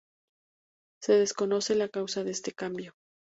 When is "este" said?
2.31-2.53